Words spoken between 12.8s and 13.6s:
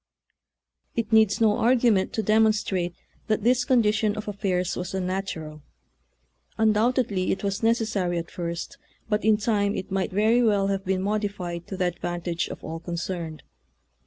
cerned.